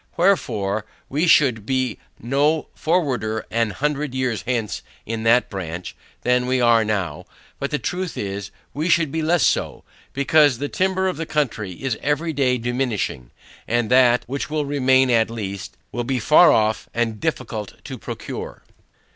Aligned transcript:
Wherefore, 0.17 0.87
we 1.09 1.27
should 1.27 1.63
be 1.63 1.99
no 2.19 2.69
forwarder 2.73 3.45
an 3.51 3.69
hundred 3.69 4.15
years 4.15 4.41
hence 4.47 4.81
in 5.05 5.21
that 5.25 5.47
branch, 5.47 5.95
than 6.23 6.47
we 6.47 6.59
are 6.59 6.83
now; 6.83 7.25
but 7.59 7.69
the 7.69 7.77
truth 7.77 8.17
is, 8.17 8.49
we 8.73 8.89
should 8.89 9.11
be 9.11 9.21
less 9.21 9.43
so, 9.45 9.83
because 10.11 10.57
the 10.57 10.69
timber 10.69 11.07
of 11.07 11.17
the 11.17 11.27
country 11.27 11.73
is 11.73 11.99
every 12.01 12.33
day 12.33 12.57
diminishing, 12.57 13.29
and 13.67 13.91
that, 13.91 14.23
which 14.25 14.49
will 14.49 14.65
remain 14.65 15.11
at 15.11 15.29
last, 15.29 15.77
will 15.91 16.03
be 16.03 16.17
far 16.17 16.51
off 16.51 16.89
and 16.95 17.19
difficult 17.19 17.75
to 17.83 17.99
procure. 17.99 18.63